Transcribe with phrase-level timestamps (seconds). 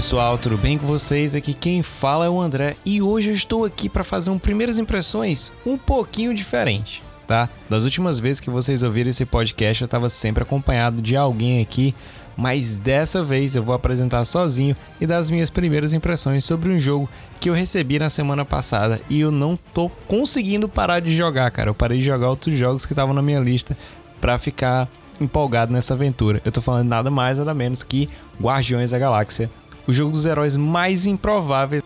[0.00, 1.34] pessoal, tudo bem com vocês?
[1.34, 4.78] Aqui quem fala é o André e hoje eu estou aqui para fazer um primeiras
[4.78, 7.50] impressões um pouquinho diferente, tá?
[7.68, 11.94] Das últimas vezes que vocês ouviram esse podcast eu estava sempre acompanhado de alguém aqui,
[12.34, 16.78] mas dessa vez eu vou apresentar sozinho e dar as minhas primeiras impressões sobre um
[16.78, 17.06] jogo
[17.38, 21.68] que eu recebi na semana passada e eu não tô conseguindo parar de jogar, cara.
[21.68, 23.76] Eu parei de jogar outros jogos que estavam na minha lista
[24.18, 24.88] para ficar
[25.20, 26.40] empolgado nessa aventura.
[26.42, 28.08] Eu tô falando nada mais nada menos que
[28.40, 29.50] Guardiões da Galáxia,
[29.90, 31.82] o jogo dos heróis mais improváveis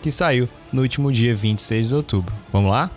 [0.00, 2.32] que saiu no último dia 26 de outubro.
[2.52, 2.88] Vamos lá?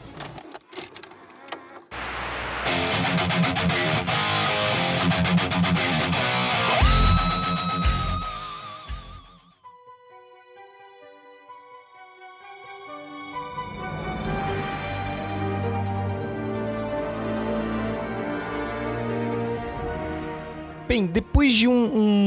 [20.87, 22.20] Bem, depois de um, um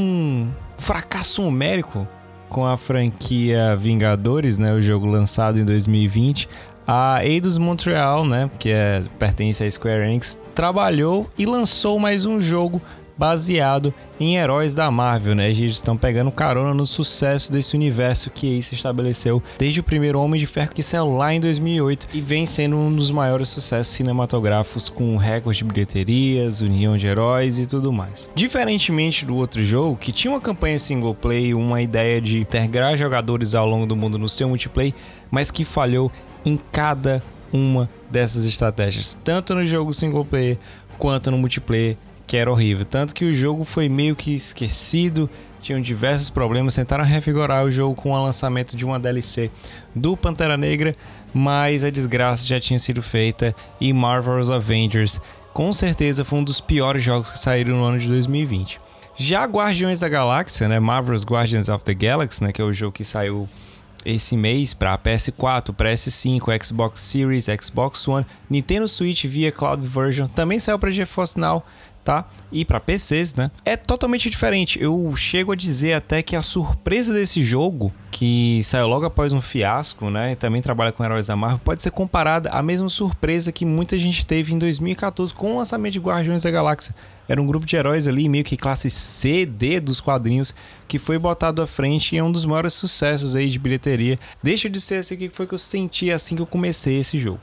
[0.85, 2.07] fracasso numérico
[2.47, 6.47] com a franquia Vingadores, né, o jogo lançado em 2020,
[6.87, 12.39] a Eidos Montreal, né, que é, pertence à Square Enix, trabalhou e lançou mais um
[12.39, 12.79] jogo
[13.17, 15.49] baseado em heróis da Marvel, né?
[15.49, 20.19] Eles estão pegando carona no sucesso desse universo que aí se estabeleceu desde o primeiro
[20.19, 23.93] Homem de Ferro que saiu lá em 2008 e vem sendo um dos maiores sucessos
[23.93, 28.27] cinematográficos com recordes de bilheterias, união de heróis e tudo mais.
[28.35, 33.55] Diferentemente do outro jogo, que tinha uma campanha single player, uma ideia de integrar jogadores
[33.55, 34.93] ao longo do mundo no seu multiplayer,
[35.29, 36.11] mas que falhou
[36.45, 40.57] em cada uma dessas estratégias, tanto no jogo single player
[40.97, 42.85] quanto no multiplayer que era horrível.
[42.85, 45.29] Tanto que o jogo foi meio que esquecido,
[45.61, 49.49] tinham diversos problemas, tentaram revigorar o jogo com o lançamento de uma DLC
[49.95, 50.93] do Pantera Negra,
[51.33, 55.19] mas a desgraça já tinha sido feita e Marvel's Avengers
[55.55, 58.77] com certeza foi um dos piores jogos que saíram no ano de 2020.
[59.15, 62.91] Já Guardiões da Galáxia, né, Marvel's Guardians of the Galaxy, né, que é o jogo
[62.91, 63.47] que saiu
[64.05, 70.59] esse mês para PS4, PS5, Xbox Series, Xbox One, Nintendo Switch via Cloud Version, também
[70.59, 71.63] saiu para GeForce Now,
[72.05, 72.29] tá?
[72.51, 73.49] E para PCs, né?
[73.65, 74.81] É totalmente diferente.
[74.81, 79.41] Eu chego a dizer até que a surpresa desse jogo, que saiu logo após um
[79.41, 80.33] fiasco, né?
[80.33, 83.97] E também trabalha com heróis da Marvel, pode ser comparada à mesma surpresa que muita
[83.97, 86.95] gente teve em 2014 com o lançamento de Guardiões da Galáxia.
[87.27, 90.53] Era um grupo de heróis ali, meio que classe C, D dos quadrinhos,
[90.87, 94.19] que foi botado à frente e é um dos maiores sucessos aí de bilheteria.
[94.43, 97.39] Deixa de ser assim que foi que eu senti assim que eu comecei esse jogo.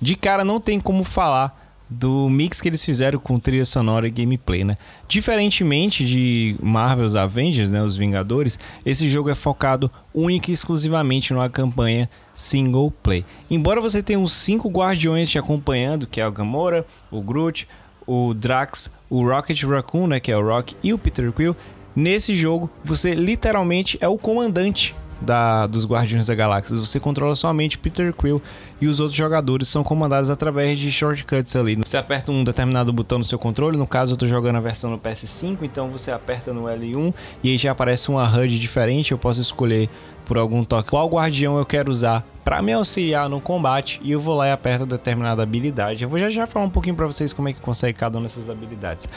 [0.00, 4.10] De cara não tem como falar do mix que eles fizeram com trilha sonora e
[4.10, 4.78] gameplay, né?
[5.06, 11.48] Diferentemente de Marvel's Avengers, né, os Vingadores, esse jogo é focado única e exclusivamente numa
[11.48, 13.24] campanha single play.
[13.50, 17.68] Embora você tenha uns cinco guardiões te acompanhando, que é o Gamora, o Groot,
[18.06, 21.56] o Drax, o Rocket Raccoon, né, que é o Rock, e o Peter Quill,
[21.94, 26.76] nesse jogo você literalmente é o comandante da, dos Guardiões da Galáxia.
[26.76, 28.40] Você controla somente Peter Quill
[28.80, 31.76] e os outros jogadores são comandados através de shortcuts ali.
[31.76, 34.90] Você aperta um determinado botão no seu controle, no caso eu estou jogando a versão
[34.90, 39.18] no PS5, então você aperta no L1 e aí já aparece uma HUD diferente, eu
[39.18, 39.88] posso escolher
[40.24, 44.20] por algum toque qual guardião eu quero usar para me auxiliar no combate e eu
[44.20, 46.04] vou lá e aperto determinada habilidade.
[46.04, 48.24] Eu vou já já falar um pouquinho para vocês como é que consegue cada uma
[48.24, 49.08] dessas habilidades.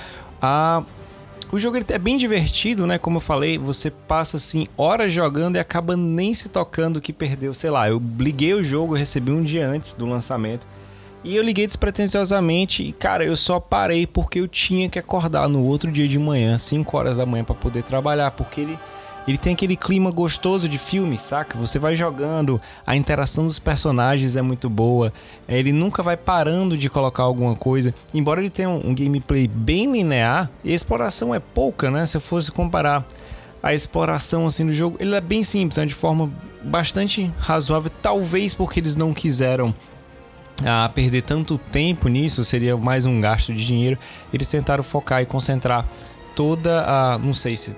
[0.41, 0.83] A
[1.51, 2.97] o jogo é bem divertido, né?
[2.97, 7.53] Como eu falei, você passa assim horas jogando e acaba nem se tocando que perdeu.
[7.53, 10.67] Sei lá, eu liguei o jogo, recebi um dia antes do lançamento.
[11.23, 15.63] E eu liguei despretensiosamente e, cara, eu só parei porque eu tinha que acordar no
[15.63, 18.31] outro dia de manhã, 5 horas da manhã, para poder trabalhar.
[18.31, 18.79] Porque ele
[19.27, 21.57] ele tem aquele clima gostoso de filme, saca?
[21.57, 25.11] Você vai jogando, a interação dos personagens é muito boa,
[25.49, 27.93] ele nunca vai parando de colocar alguma coisa.
[28.13, 32.05] Embora ele tenha um, gameplay bem linear, a exploração é pouca, né?
[32.05, 33.05] Se eu fosse comparar
[33.61, 35.85] a exploração assim do jogo, ele é bem simples, né?
[35.85, 36.31] de forma
[36.63, 39.73] bastante razoável, talvez porque eles não quiseram
[40.65, 43.97] a perder tanto tempo nisso, seria mais um gasto de dinheiro.
[44.33, 45.85] Eles tentaram focar e concentrar
[46.35, 47.75] toda a, não sei se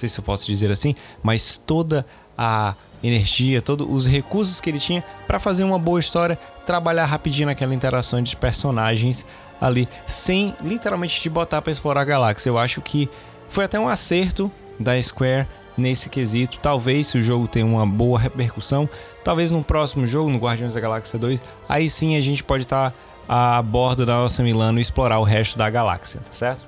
[0.00, 2.06] sei se eu posso dizer assim, mas toda
[2.36, 7.46] a energia, todos os recursos que ele tinha para fazer uma boa história, trabalhar rapidinho
[7.46, 9.24] naquela interação de personagens
[9.60, 12.48] ali, sem literalmente te botar para explorar a galáxia.
[12.48, 13.08] Eu acho que
[13.48, 16.58] foi até um acerto da Square nesse quesito.
[16.60, 18.88] Talvez se o jogo tenha uma boa repercussão,
[19.22, 22.90] talvez no próximo jogo, no Guardiões da Galáxia 2, aí sim a gente pode estar
[22.90, 22.96] tá
[23.28, 26.66] a bordo da nossa Milano e explorar o resto da galáxia, tá certo?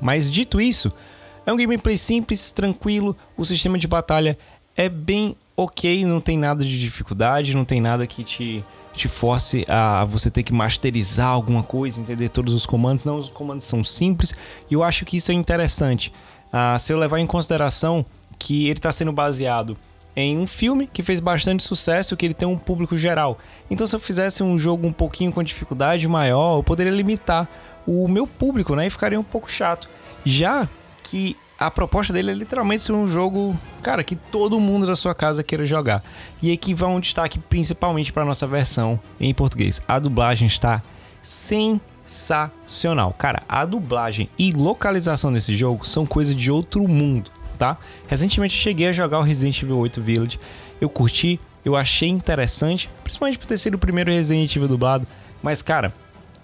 [0.00, 0.92] Mas dito isso,
[1.46, 4.38] é um gameplay simples, tranquilo, o sistema de batalha
[4.76, 9.64] é bem ok, não tem nada de dificuldade, não tem nada que te, te force
[9.68, 13.04] a você ter que masterizar alguma coisa, entender todos os comandos.
[13.04, 14.34] Não, os comandos são simples
[14.70, 16.12] e eu acho que isso é interessante.
[16.52, 18.04] Ah, se eu levar em consideração
[18.38, 19.76] que ele está sendo baseado
[20.16, 23.38] em um filme que fez bastante sucesso, que ele tem um público geral.
[23.68, 27.48] Então, se eu fizesse um jogo um pouquinho com dificuldade maior, eu poderia limitar
[27.84, 28.86] o meu público, né?
[28.86, 29.88] E ficaria um pouco chato.
[30.24, 30.68] Já
[31.04, 35.14] que a proposta dele é literalmente ser um jogo, cara, que todo mundo da sua
[35.14, 36.02] casa queira jogar.
[36.42, 39.80] E aqui vai um destaque principalmente para nossa versão em português.
[39.86, 40.82] A dublagem está
[41.22, 43.14] sensacional.
[43.16, 47.78] Cara, a dublagem e localização desse jogo são coisa de outro mundo, tá?
[48.08, 50.40] Recentemente eu cheguei a jogar o Resident Evil 8 Village.
[50.80, 55.06] Eu curti, eu achei interessante, principalmente por ter sido o primeiro Resident Evil dublado.
[55.40, 55.94] Mas, cara,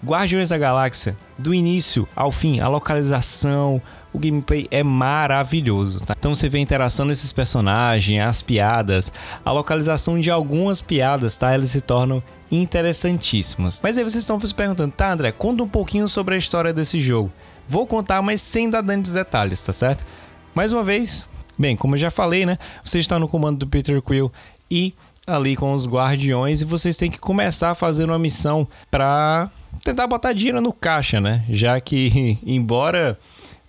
[0.03, 3.79] Guardiões da Galáxia, do início ao fim, a localização,
[4.13, 6.01] o gameplay é maravilhoso.
[6.01, 6.15] Tá?
[6.17, 9.11] Então você vê a interação desses personagens, as piadas,
[9.43, 11.51] a localização de algumas piadas, tá?
[11.51, 12.21] Elas se tornam
[12.51, 13.79] interessantíssimas.
[13.81, 16.99] Mas aí vocês estão se perguntando, tá, André, conta um pouquinho sobre a história desse
[16.99, 17.31] jogo.
[17.67, 20.05] Vou contar, mas sem dar grandes detalhes, tá certo?
[20.53, 22.57] Mais uma vez, bem, como eu já falei, né?
[22.83, 24.31] Você está no comando do Peter Quill
[24.69, 24.93] e
[25.25, 29.49] ali com os guardiões e vocês têm que começar a fazer uma missão para
[29.83, 31.45] tentar botar dinheiro no caixa, né?
[31.49, 33.17] Já que embora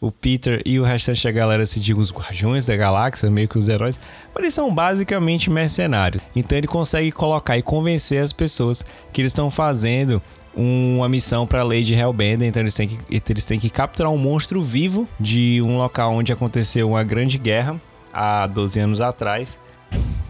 [0.03, 3.57] o Peter e o restante da galera se digam os guardiões da galáxia, meio que
[3.57, 4.01] os heróis,
[4.35, 6.21] mas eles são basicamente mercenários.
[6.35, 10.21] Então ele consegue colocar e convencer as pessoas que eles estão fazendo
[10.57, 12.99] uma missão para a Lady Hellbender, então eles têm, que,
[13.31, 17.81] eles têm que capturar um monstro vivo de um local onde aconteceu uma grande guerra
[18.13, 19.59] há 12 anos atrás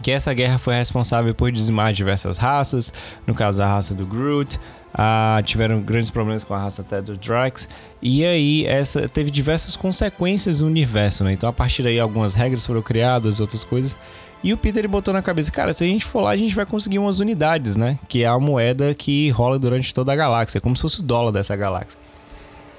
[0.03, 2.93] que essa guerra foi responsável por dizimar diversas raças,
[3.25, 4.59] no caso a raça do Groot,
[4.95, 7.69] ah, tiveram grandes problemas com a raça até do Drax,
[8.01, 11.33] e aí essa teve diversas consequências no universo, né?
[11.33, 13.97] Então a partir daí algumas regras foram criadas, outras coisas.
[14.45, 16.55] E o Peter ele botou na cabeça, cara, se a gente for lá, a gente
[16.55, 17.99] vai conseguir umas unidades, né?
[18.09, 21.31] Que é a moeda que rola durante toda a galáxia, como se fosse o dólar
[21.31, 22.01] dessa galáxia.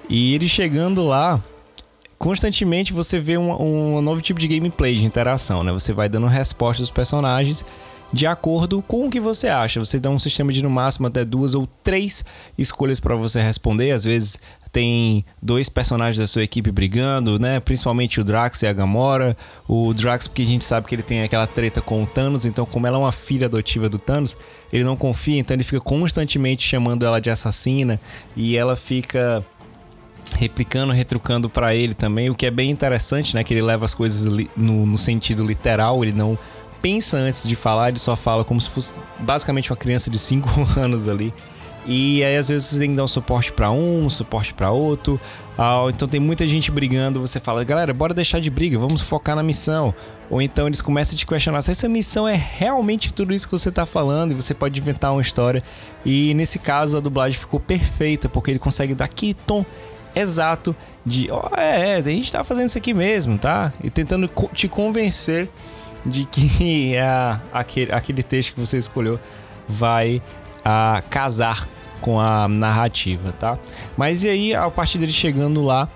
[0.09, 1.41] E ele chegando lá,
[2.19, 5.71] constantemente você vê um, um novo tipo de gameplay, de interação, né?
[5.71, 7.65] Você vai dando respostas aos personagens
[8.13, 9.79] de acordo com o que você acha.
[9.79, 12.23] Você dá um sistema de no máximo até duas ou três
[12.55, 13.91] escolhas para você responder.
[13.91, 14.39] Às vezes
[14.71, 17.59] tem dois personagens da sua equipe brigando, né?
[17.59, 19.35] Principalmente o Drax e a Gamora.
[19.67, 22.67] O Drax, porque a gente sabe que ele tem aquela treta com o Thanos, então,
[22.67, 24.37] como ela é uma filha adotiva do Thanos,
[24.71, 27.99] ele não confia, então ele fica constantemente chamando ela de assassina
[28.35, 29.43] e ela fica
[30.35, 33.43] replicando, retrucando para ele também, o que é bem interessante, né?
[33.43, 34.25] Que ele leva as coisas
[34.55, 36.37] no, no sentido literal, ele não
[36.83, 40.49] pensa antes de falar, ele só fala como se fosse basicamente uma criança de 5
[40.77, 41.33] anos ali.
[41.85, 45.19] E aí às vezes você tem que dar um suporte para um, suporte para outro.
[45.57, 49.35] Ah, então tem muita gente brigando, você fala, galera, bora deixar de briga, vamos focar
[49.35, 49.93] na missão.
[50.29, 53.51] Ou então eles começam a te questionar se essa missão é realmente tudo isso que
[53.51, 55.63] você tá falando e você pode inventar uma história.
[56.05, 59.65] E nesse caso a dublagem ficou perfeita, porque ele consegue dar aquele tom
[60.15, 60.75] exato
[61.05, 63.71] de, ó, oh, é, é, a gente tá fazendo isso aqui mesmo, tá?
[63.83, 65.49] E tentando te convencer
[66.05, 69.19] de que a, aquele, aquele texto que você escolheu
[69.67, 70.21] vai
[70.63, 71.67] a, casar
[72.01, 73.57] com a narrativa, tá?
[73.95, 75.89] Mas e aí, a partir deles chegando lá,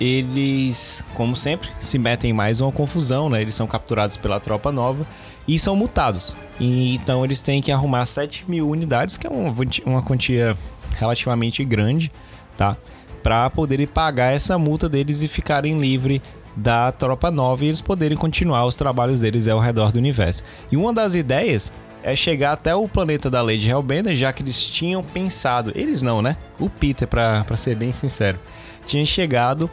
[0.00, 3.40] eles, como sempre, se metem em mais uma confusão, né?
[3.40, 5.06] Eles são capturados pela tropa nova
[5.46, 6.34] e são mutados.
[6.58, 9.54] E, então eles têm que arrumar 7 mil unidades, que é uma,
[9.86, 10.56] uma quantia
[10.98, 12.10] relativamente grande,
[12.56, 12.76] tá?
[13.22, 16.20] Para poderem pagar essa multa deles e ficarem livres
[16.56, 20.44] da Tropa Nova e eles poderem continuar os trabalhos deles ao redor do universo.
[20.70, 24.64] E uma das ideias é chegar até o planeta da Lady Hellbender, já que eles
[24.66, 26.36] tinham pensado, eles não, né?
[26.60, 28.38] O Peter, para ser bem sincero,
[28.84, 29.70] tinha chegado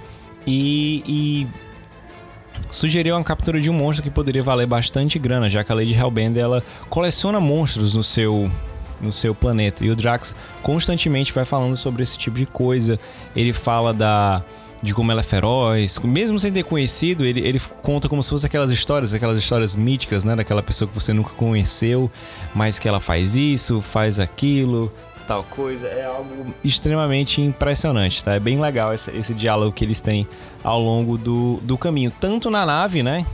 [0.47, 1.47] e, e
[2.69, 5.93] sugeriu uma captura de um monstro que poderia valer bastante grana, já que a Lady
[5.93, 8.49] Hellbender ela coleciona monstros no seu
[9.01, 9.83] no seu planeta.
[9.83, 12.99] E o Drax constantemente vai falando sobre esse tipo de coisa.
[13.35, 14.43] Ele fala da
[14.81, 15.99] de como ela é feroz.
[15.99, 20.23] Mesmo sem ter conhecido, ele, ele conta como se fosse aquelas histórias, aquelas histórias míticas,
[20.23, 20.35] né?
[20.35, 22.09] Daquela pessoa que você nunca conheceu,
[22.53, 24.91] mas que ela faz isso, faz aquilo,
[25.27, 25.87] tal coisa.
[25.87, 28.33] É algo extremamente impressionante, tá?
[28.33, 30.27] É bem legal esse, esse diálogo que eles têm
[30.63, 33.25] ao longo do, do caminho, tanto na nave, né?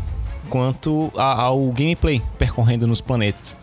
[0.50, 3.56] Quanto a, ao gameplay percorrendo nos planetas.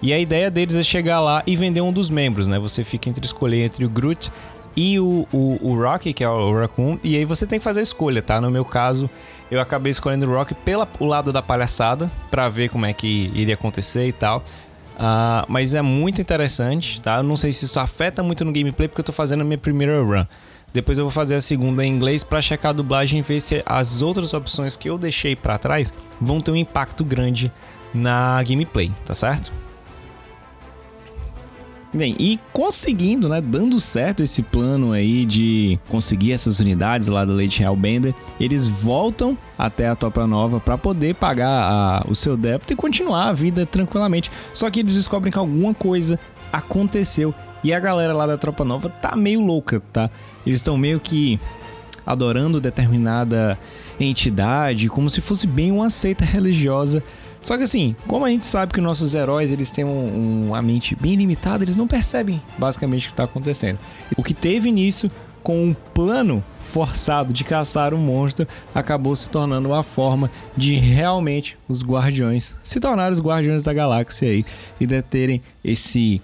[0.00, 2.58] E a ideia deles é chegar lá e vender um dos membros, né?
[2.58, 4.32] Você fica entre escolher entre o Groot
[4.76, 7.80] e o, o, o Rocky, que é o Raccoon, e aí você tem que fazer
[7.80, 8.40] a escolha, tá?
[8.40, 9.08] No meu caso,
[9.50, 13.54] eu acabei escolhendo o Rocky pelo lado da palhaçada, para ver como é que iria
[13.54, 14.42] acontecer e tal.
[14.94, 17.18] Uh, mas é muito interessante, tá?
[17.18, 19.58] Eu não sei se isso afeta muito no gameplay, porque eu tô fazendo a minha
[19.58, 20.24] primeira run.
[20.72, 23.62] Depois eu vou fazer a segunda em inglês para checar a dublagem e ver se
[23.66, 27.52] as outras opções que eu deixei para trás vão ter um impacto grande
[27.92, 29.52] na gameplay, tá certo?
[31.94, 37.34] Bem, e conseguindo, né, dando certo esse plano aí de conseguir essas unidades lá da
[37.34, 42.72] Lady Hellbender, eles voltam até a Topa Nova para poder pagar a, o seu débito
[42.72, 44.30] e continuar a vida tranquilamente.
[44.54, 46.18] Só que eles descobrem que alguma coisa
[46.50, 50.08] aconteceu e a galera lá da Tropa Nova tá meio louca, tá?
[50.46, 51.38] Eles estão meio que
[52.06, 53.58] adorando determinada
[54.00, 57.04] entidade, como se fosse bem uma seita religiosa
[57.42, 60.94] só que assim, como a gente sabe que nossos heróis eles têm um, uma mente
[60.94, 63.78] bem limitada, eles não percebem basicamente o que está acontecendo.
[64.16, 65.10] O que teve início
[65.42, 71.58] com um plano forçado de caçar um monstro acabou se tornando a forma de realmente
[71.68, 74.44] os guardiões se tornarem os guardiões da galáxia aí
[74.80, 76.22] e deterem esse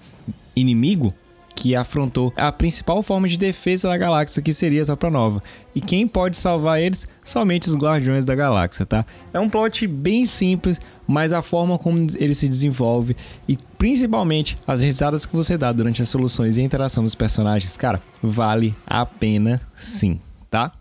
[0.55, 1.13] inimigo
[1.59, 5.41] que afrontou a principal forma de defesa da galáxia, que seria a Tropa Nova.
[5.75, 7.05] E quem pode salvar eles?
[7.21, 9.05] Somente os Guardiões da Galáxia, tá?
[9.33, 13.13] É um plot bem simples, mas a forma como ele se desenvolve
[13.45, 17.75] e principalmente as risadas que você dá durante as soluções e a interação dos personagens,
[17.75, 20.71] cara, vale a pena sim, tá?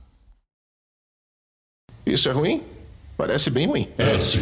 [2.06, 2.62] Isso é ruim?
[3.16, 3.88] Parece bem ruim.
[3.99, 4.40] É sim.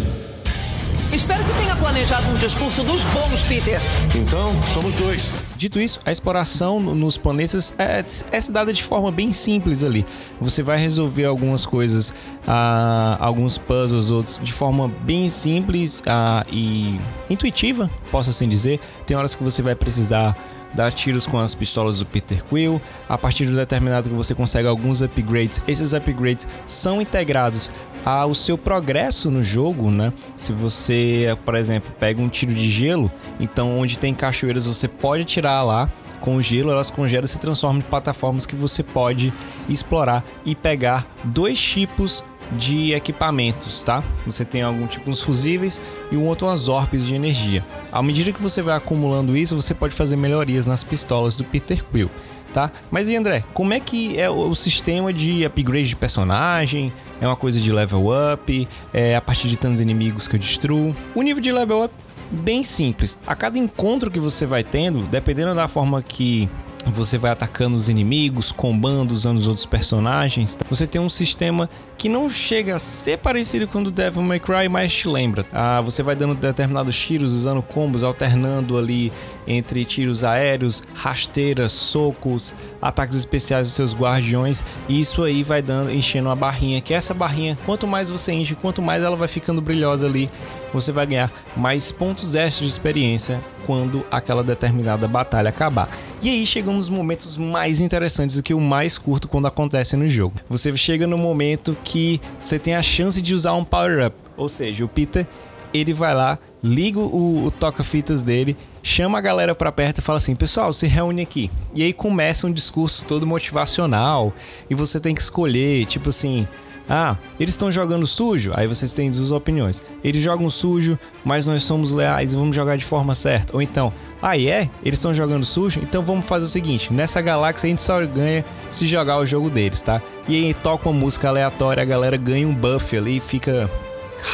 [1.13, 3.81] Espero que tenha planejado um discurso dos bons, Peter.
[4.15, 5.31] Então, somos dois.
[5.57, 10.05] Dito isso, a exploração nos planetas é, é dada de forma bem simples ali.
[10.41, 12.13] Você vai resolver algumas coisas,
[12.47, 18.81] ah, alguns puzzles, outros de forma bem simples ah, e intuitiva, posso assim dizer.
[19.07, 20.37] Tem horas que você vai precisar
[20.75, 22.81] dar tiros com as pistolas do Peter Quill.
[23.09, 25.61] A partir de um determinado que você consegue alguns upgrades.
[25.67, 27.71] Esses upgrades são integrados
[28.07, 30.13] ao seu progresso no jogo, né?
[30.37, 33.11] Se você, por exemplo, pega um tiro de gelo,
[33.41, 37.41] então onde tem cachoeiras você pode tirar lá com o gelo, elas congelam e se
[37.41, 39.33] transformam em plataformas que você pode
[39.69, 42.23] explorar e pegar dois tipos
[42.53, 44.05] de equipamentos, tá?
[44.25, 45.81] Você tem algum tipo uns fusíveis
[46.13, 47.65] e um outro umas orbes de energia.
[47.91, 51.85] À medida que você vai acumulando isso, você pode fazer melhorias nas pistolas do Peter
[51.85, 52.09] Quill
[52.57, 52.73] tá?
[52.91, 56.91] Mas e André, como é que é o sistema de upgrade de personagem?
[57.21, 58.67] É uma coisa de level up?
[58.95, 60.97] É a partir de tantos inimigos que eu destruo?
[61.15, 61.95] O nível de level up
[62.31, 63.19] bem simples.
[63.27, 66.49] A cada encontro que você vai tendo, dependendo da forma que
[66.93, 70.57] você vai atacando os inimigos, combando, usando os outros personagens.
[70.69, 74.38] Você tem um sistema que não chega a ser parecido com o do Devil May
[74.38, 75.45] Cry, mas te lembra.
[75.52, 79.12] Ah, você vai dando determinados tiros, usando combos, alternando ali
[79.47, 82.52] entre tiros aéreos, rasteiras, socos,
[82.83, 87.14] ataques especiais dos seus guardiões, e isso aí vai dando enchendo uma barrinha, que essa
[87.14, 90.28] barrinha, quanto mais você enche, quanto mais ela vai ficando brilhosa ali,
[90.73, 95.88] você vai ganhar mais pontos extras de experiência quando aquela determinada batalha acabar.
[96.26, 100.09] E aí chegam nos momentos mais interessantes, o que o mais curto quando acontece no
[100.09, 100.35] jogo.
[100.50, 104.85] Você chega no momento que você tem a chance de usar um power-up, ou seja,
[104.85, 105.25] o Peter
[105.73, 110.18] ele vai lá, liga o, o toca-fitas dele, chama a galera para perto e fala
[110.18, 111.49] assim: pessoal, se reúne aqui.
[111.73, 114.35] E aí começa um discurso todo motivacional
[114.68, 116.49] e você tem que escolher, tipo assim.
[116.88, 118.52] Ah, eles estão jogando sujo?
[118.54, 119.83] Aí vocês têm duas opiniões.
[120.04, 123.52] Eles jogam sujo, mas nós somos leais e vamos jogar de forma certa.
[123.54, 123.92] Ou então,
[124.28, 124.68] ah, é?
[124.83, 125.78] Eles estão jogando sujo?
[125.80, 129.49] Então vamos fazer o seguinte: nessa galáxia a gente só ganha se jogar o jogo
[129.49, 130.02] deles, tá?
[130.26, 133.71] E aí toca uma música aleatória, a galera ganha um buff ali e fica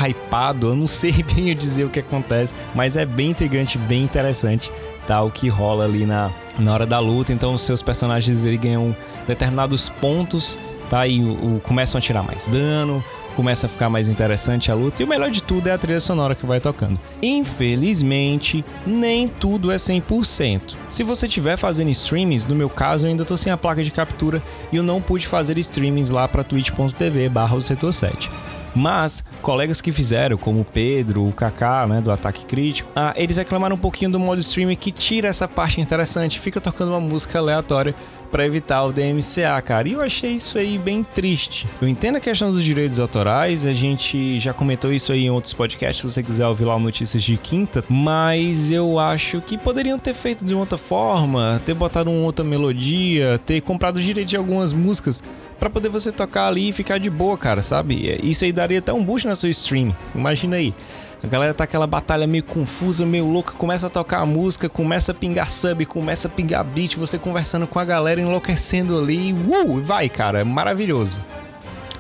[0.00, 0.68] hypado.
[0.68, 4.72] Eu não sei bem dizer o que acontece, mas é bem intrigante, bem interessante,
[5.06, 5.20] tá?
[5.22, 7.30] O que rola ali na, na hora da luta.
[7.30, 8.96] Então, os seus personagens ele ganham
[9.26, 10.56] determinados pontos,
[10.88, 11.06] tá?
[11.06, 15.02] E o, o, começam a tirar mais dano, começa a ficar mais interessante a luta
[15.02, 16.98] e o melhor de tudo é a trilha sonora que vai tocando.
[17.22, 20.74] Infelizmente, nem tudo é 100%.
[20.88, 23.90] Se você estiver fazendo streamings, no meu caso eu ainda estou sem a placa de
[23.90, 28.30] captura e eu não pude fazer streamings lá para twitch.tv/setor7.
[28.74, 33.36] Mas colegas que fizeram, como o Pedro, o Kaká, né, do Ataque Crítico, ah, eles
[33.36, 37.38] reclamaram um pouquinho do modo streaming que tira essa parte interessante, fica tocando uma música
[37.38, 37.94] aleatória
[38.32, 39.86] para evitar o DMCA, cara.
[39.86, 41.66] E eu achei isso aí bem triste.
[41.82, 45.52] Eu entendo a questão dos direitos autorais, a gente já comentou isso aí em outros
[45.52, 50.14] podcasts, se você quiser ouvir lá Notícias de Quinta, mas eu acho que poderiam ter
[50.14, 55.22] feito de outra forma, ter botado uma outra melodia, ter comprado direito de algumas músicas
[55.62, 58.18] para poder você tocar ali e ficar de boa, cara, sabe?
[58.20, 59.94] Isso aí daria até um boost na sua stream.
[60.12, 60.74] Imagina aí.
[61.22, 65.12] A galera tá aquela batalha meio confusa, meio louca, começa a tocar a música, começa
[65.12, 69.80] a pingar sub, começa a pingar beat, você conversando com a galera, enlouquecendo ali, uh,
[69.80, 71.20] vai, cara, é maravilhoso.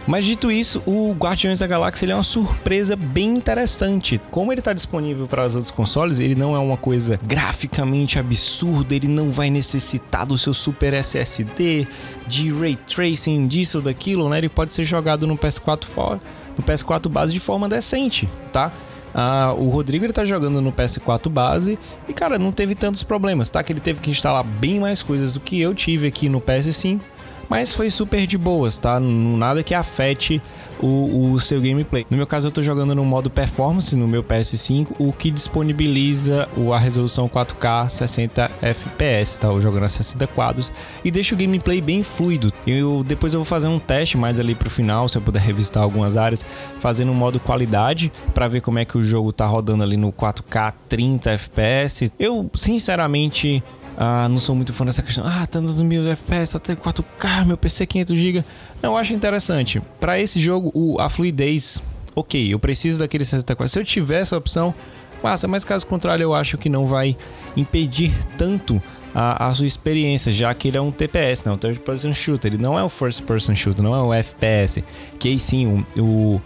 [0.06, 4.20] Mas dito isso, o Guardiões da Galáxia ele é uma surpresa bem interessante.
[4.30, 8.94] Como ele está disponível para os outros consoles, ele não é uma coisa graficamente absurda,
[8.94, 11.86] ele não vai necessitar do seu super SSD,
[12.26, 14.38] de ray tracing, disso ou daquilo, né?
[14.38, 16.20] Ele pode ser jogado no PS4
[16.56, 18.70] no PS4 base de forma decente, tá?
[19.14, 21.78] Ah, o Rodrigo ele tá jogando no PS4 base
[22.08, 23.62] e, cara, não teve tantos problemas, tá?
[23.62, 27.00] Que ele teve que instalar bem mais coisas do que eu tive aqui no PS5,
[27.52, 28.98] mas foi super de boas, tá?
[28.98, 30.40] Nada que afete
[30.80, 32.06] o, o, seu gameplay.
[32.08, 36.48] No meu caso, eu tô jogando no modo performance no meu PS5, o que disponibiliza
[36.74, 39.48] a resolução 4K 60 FPS, tá?
[39.48, 40.72] Eu jogando a 60 quadros
[41.04, 42.50] e deixa o gameplay bem fluido.
[42.66, 45.82] Eu depois eu vou fazer um teste mais ali pro final, se eu puder revistar
[45.82, 46.46] algumas áreas,
[46.80, 50.10] fazendo um modo qualidade para ver como é que o jogo tá rodando ali no
[50.10, 52.10] 4K 30 FPS.
[52.18, 53.62] Eu, sinceramente,
[53.96, 55.24] ah, não sou muito fã dessa questão.
[55.26, 58.44] Ah, nos mil FPS, até 4K, meu PC 500 GB.
[58.82, 59.80] Não, eu acho interessante.
[60.00, 61.82] Para esse jogo, o, a fluidez,
[62.14, 63.68] ok, eu preciso daquele 64.
[63.68, 64.74] Se eu tiver essa opção,
[65.22, 67.16] massa, mas caso contrário, eu acho que não vai
[67.56, 68.82] impedir tanto
[69.14, 72.52] a, a, sua experiência, já que ele é um TPS, não, um Third Person Shooter.
[72.52, 74.82] Ele não é um First Person Shooter, não é um FPS.
[75.18, 76.40] Que aí sim, o, o,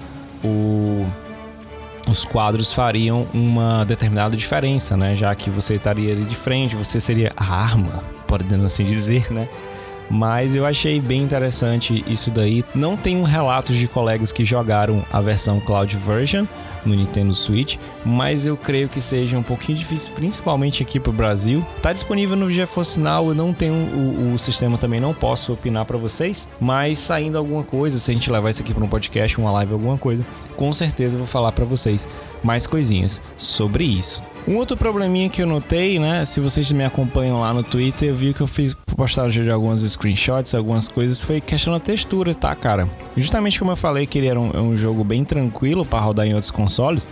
[0.44, 1.06] o
[2.06, 5.14] os quadros fariam uma determinada diferença, né?
[5.14, 9.48] Já que você estaria ali de frente, você seria a arma, podendo assim dizer, né?
[10.10, 12.64] Mas eu achei bem interessante isso daí.
[12.74, 16.46] Não tenho relatos de colegas que jogaram a versão Cloud Version
[16.86, 21.66] no Nintendo Switch, mas eu creio que seja um pouquinho difícil, principalmente aqui pro Brasil.
[21.82, 25.84] Tá disponível no GeForce Now, eu não tenho o, o sistema também, não posso opinar
[25.84, 29.36] para vocês, mas saindo alguma coisa, se a gente levar isso aqui para um podcast,
[29.38, 30.24] uma live, alguma coisa,
[30.56, 32.06] com certeza eu vou falar para vocês
[32.42, 34.22] mais coisinhas sobre isso.
[34.48, 36.24] Um outro probleminha que eu notei, né?
[36.24, 39.82] Se vocês me acompanham lá no Twitter, eu vi que eu fiz postagem de alguns
[39.82, 42.88] screenshots, algumas coisas, foi questão da textura, tá, cara?
[43.16, 46.26] Justamente como eu falei que ele era um, é um jogo bem tranquilo para rodar
[46.26, 47.10] em outros consoles,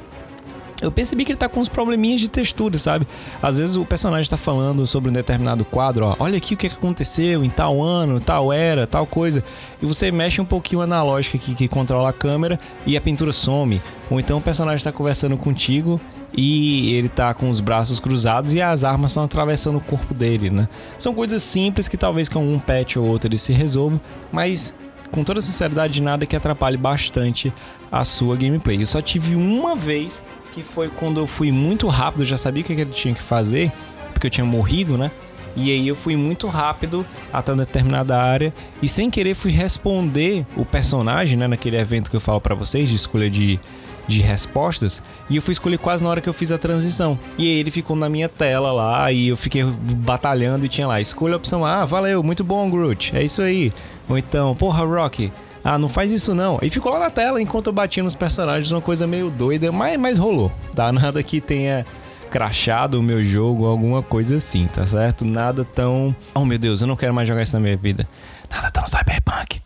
[0.80, 3.06] eu percebi que ele tá com uns probleminhas de textura, sabe?
[3.42, 6.66] Às vezes o personagem tá falando sobre um determinado quadro, ó, olha aqui o que
[6.66, 9.42] aconteceu em tal ano, tal era, tal coisa,
[9.82, 13.32] e você mexe um pouquinho a analógica aqui que controla a câmera e a pintura
[13.32, 13.80] some.
[14.10, 16.00] Ou então o personagem tá conversando contigo
[16.37, 20.51] e ele tá com os braços cruzados e as armas estão atravessando o corpo dele,
[20.51, 20.68] né?
[20.99, 24.01] São coisas simples que talvez com um patch ou outro ele se resolva,
[24.33, 24.75] mas
[25.11, 27.53] com toda sinceridade nada que atrapalhe bastante
[27.90, 28.83] a sua gameplay.
[28.83, 32.66] Eu só tive uma vez que foi quando eu fui muito rápido, já sabia o
[32.66, 33.70] que ele tinha que fazer,
[34.12, 35.11] porque eu tinha morrido, né?
[35.57, 40.44] E aí eu fui muito rápido até uma determinada área e sem querer fui responder
[40.57, 43.61] o personagem, né, naquele evento que eu falo para vocês de escolha de
[44.06, 47.18] de respostas e eu fui escolher quase na hora que eu fiz a transição.
[47.38, 51.34] E ele ficou na minha tela lá e eu fiquei batalhando e tinha lá, escolha
[51.34, 53.72] a opção A, ah, valeu, muito bom, Groot, é isso aí.
[54.08, 55.32] Ou então, porra, Rock,
[55.64, 56.58] ah, não faz isso não.
[56.60, 59.98] E ficou lá na tela enquanto eu batia nos personagens, uma coisa meio doida, mas,
[59.98, 60.52] mas rolou.
[60.74, 60.92] Tá?
[60.92, 61.86] Nada que tenha
[62.30, 65.24] crachado o meu jogo, alguma coisa assim, tá certo?
[65.24, 66.14] Nada tão.
[66.34, 68.06] Oh meu Deus, eu não quero mais jogar isso na minha vida.
[68.50, 69.62] Nada tão cyberpunk.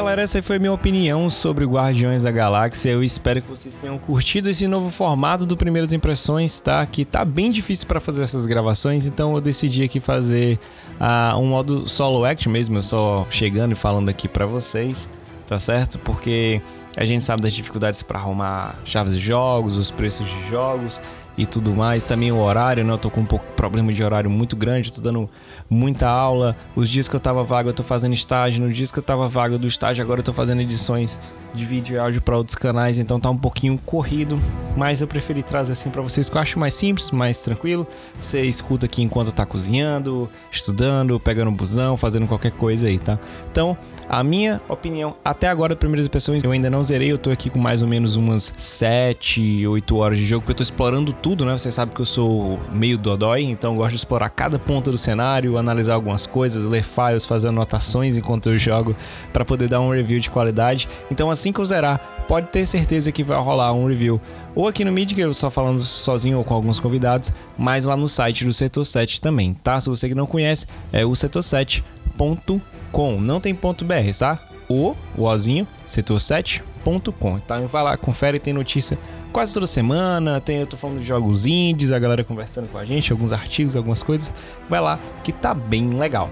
[0.00, 2.88] Galera, essa foi minha opinião sobre Guardiões da Galáxia.
[2.88, 6.86] Eu espero que vocês tenham curtido esse novo formato do Primeiras Impressões, tá?
[6.86, 10.58] Que tá bem difícil para fazer essas gravações, então eu decidi aqui fazer
[10.98, 15.06] uh, um modo solo act mesmo, eu só chegando e falando aqui para vocês,
[15.46, 15.98] tá certo?
[15.98, 16.62] Porque
[16.96, 20.98] a gente sabe das dificuldades para arrumar chaves de jogos, os preços de jogos
[21.40, 22.04] e tudo mais.
[22.04, 22.92] Também o horário, né?
[22.92, 25.28] Eu tô com um pouco problema de horário muito grande, tô dando
[25.68, 26.56] muita aula.
[26.76, 28.62] Os dias que eu tava vago, eu tô fazendo estágio.
[28.62, 31.18] No dias que eu tava vago do estágio, agora eu tô fazendo edições
[31.54, 34.38] de vídeo e áudio para outros canais, então tá um pouquinho corrido,
[34.76, 37.86] mas eu preferi trazer assim para vocês que eu acho mais simples, mais tranquilo.
[38.20, 43.18] Você escuta aqui enquanto tá cozinhando, estudando, pegando busão, fazendo qualquer coisa aí, tá?
[43.50, 43.76] Então,
[44.08, 47.58] a minha opinião, até agora, primeiras impressões, eu ainda não zerei, eu tô aqui com
[47.58, 51.56] mais ou menos umas 7, 8 horas de jogo, porque eu tô explorando tudo, né?
[51.56, 55.56] Você sabe que eu sou meio dodói, então gosto de explorar cada ponto do cenário,
[55.56, 58.94] analisar algumas coisas, ler files, fazer anotações enquanto eu jogo,
[59.32, 60.88] para poder dar um review de qualidade.
[61.10, 64.20] Então, assim que eu zerar, pode ter certeza que vai rolar um review
[64.54, 67.96] ou aqui no Mid, que eu só falando sozinho ou com alguns convidados, mas lá
[67.96, 69.80] no site do Setor 7 também, tá?
[69.80, 74.38] Se você que não conhece, é o setor7.com, não tem ponto .br, tá?
[74.68, 77.38] O, o Ozinho, setor7.com.
[77.38, 78.98] Então vai lá, confere, tem notícia
[79.32, 82.84] quase toda semana, tem, eu tô falando de jogos indies, a galera conversando com a
[82.84, 84.34] gente, alguns artigos, algumas coisas.
[84.68, 86.30] Vai lá que tá bem legal.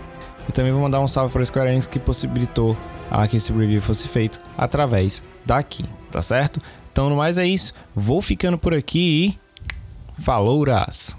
[0.49, 2.77] E também vou mandar um salve para o Square Enix que possibilitou
[3.11, 6.61] a que esse review fosse feito através daqui, tá certo?
[6.92, 7.73] Então, no mais é isso.
[7.94, 9.38] Vou ficando por aqui
[10.18, 10.23] e.
[10.23, 11.17] Falou, -ras.